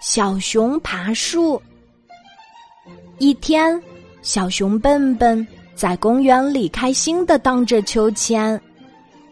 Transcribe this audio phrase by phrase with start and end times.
[0.00, 1.60] 小熊爬树。
[3.18, 3.80] 一天，
[4.22, 8.60] 小熊笨笨在公园里开心的荡着秋千，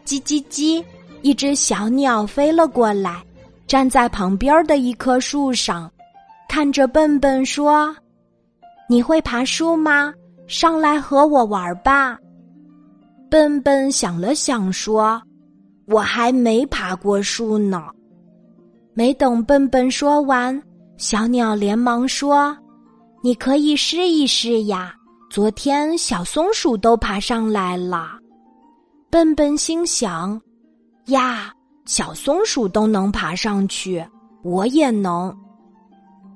[0.04, 0.84] 叽叽叽，
[1.22, 3.22] 一只小鸟飞了过来，
[3.68, 5.90] 站在旁边的一棵树上，
[6.48, 7.94] 看着笨笨说
[8.90, 10.12] ：“你会爬树吗？
[10.48, 12.18] 上来和我玩吧。”
[13.30, 15.22] 笨笨想了想说
[15.86, 17.84] ：“我还没爬过树呢。”
[18.98, 20.58] 没等笨笨说完，
[20.96, 22.56] 小鸟连忙说
[23.22, 24.94] ：“你可以试一试呀！
[25.28, 28.12] 昨天小松鼠都爬上来了。”
[29.12, 30.40] 笨笨心想
[31.12, 31.52] ：“呀，
[31.84, 34.02] 小松鼠都能爬上去，
[34.42, 35.30] 我也能。”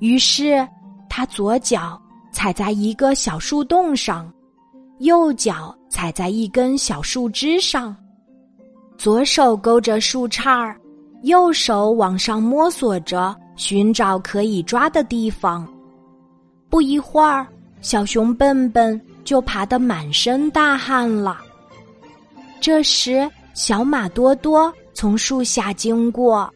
[0.01, 0.69] 于是，
[1.09, 1.99] 他左脚
[2.31, 4.31] 踩在一个小树洞上，
[4.99, 7.97] 右脚踩在一根小树枝上，
[8.99, 10.79] 左手勾着树杈儿。
[11.23, 15.67] 右手往上摸索着，寻找可以抓的地方。
[16.69, 17.47] 不一会儿，
[17.83, 21.39] 小熊笨笨就爬得满身大汗了。
[22.61, 26.49] 这时，小马多多从树下经过，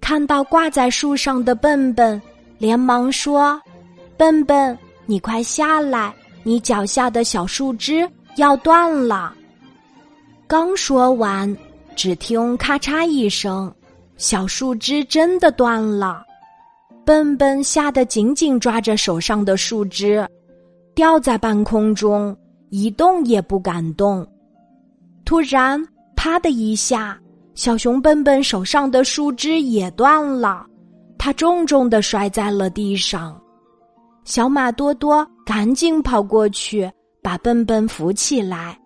[0.00, 2.20] 看到挂在树上的笨笨，
[2.58, 3.60] 连忙说
[4.16, 9.34] ：“笨笨，你快下来，你脚下的小树枝要断了。”
[10.46, 11.56] 刚说完，
[11.94, 13.72] 只听咔嚓一声。
[14.22, 16.22] 小树枝真的断了，
[17.04, 20.24] 笨笨吓得紧紧抓着手上的树枝，
[20.94, 22.34] 吊在半空中，
[22.70, 24.24] 一动也不敢动。
[25.24, 27.18] 突然，啪的一下，
[27.56, 30.64] 小熊笨笨手上的树枝也断了，
[31.18, 33.36] 它重重的摔在了地上。
[34.22, 36.88] 小马多多赶紧跑过去，
[37.20, 38.78] 把笨笨扶起来。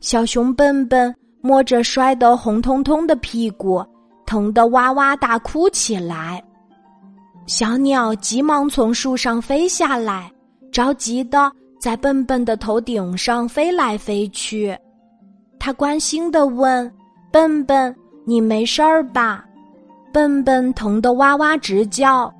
[0.00, 3.82] 小熊笨笨摸着摔得红彤彤的屁股。
[4.28, 6.44] 疼得哇哇大哭起来，
[7.46, 10.30] 小鸟急忙从树上飞下来，
[10.70, 14.76] 着急的在笨笨的头顶上飞来飞去。
[15.58, 16.92] 他关心的问
[17.32, 19.46] ：“笨笨，你没事儿吧？”
[20.12, 22.30] 笨笨疼得哇哇直叫：“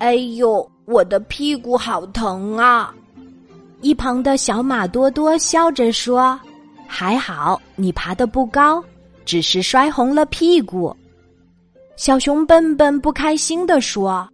[0.00, 2.94] 哎呦，我的屁股好疼啊！”
[3.80, 6.38] 一旁的小马多多笑着说
[6.86, 8.84] ：“还好，你爬得不高，
[9.24, 10.94] 只是摔红了屁股。”
[11.96, 14.28] 小熊笨笨不开心地说：“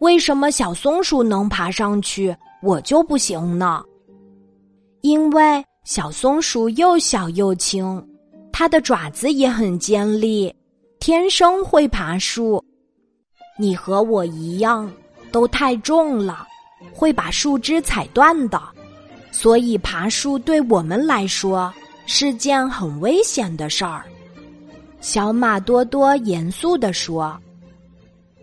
[0.00, 3.82] 为什么小松鼠能爬上去，我就不行呢？”
[5.00, 8.06] 因为小松鼠又小又轻，
[8.52, 10.54] 它的爪子也很尖利，
[10.98, 12.62] 天生会爬树。
[13.58, 14.90] 你和我一样，
[15.32, 16.46] 都太重了，
[16.92, 18.60] 会把树枝踩断的，
[19.32, 21.72] 所以爬树对我们来说
[22.04, 24.04] 是件很危险的事儿。
[25.00, 27.34] 小马多多严肃地说：“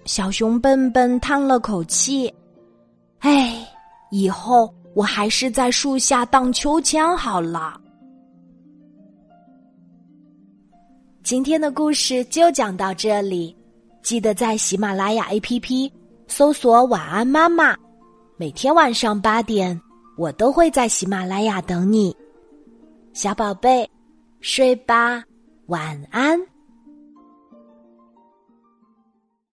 [0.06, 2.34] 小熊笨笨叹了口气，
[3.20, 3.64] 哎，
[4.10, 7.80] 以后我还是在树下荡秋千好了。”
[11.24, 13.56] 今天的故事就讲到这里，
[14.02, 15.92] 记得在喜马拉雅 APP
[16.28, 17.76] 搜索“晚安妈妈”，
[18.36, 19.80] 每天晚上八点，
[20.18, 22.16] 我都会在喜马拉雅等你，
[23.14, 23.88] 小宝贝，
[24.42, 25.24] 睡吧。
[25.68, 26.57] 晚安。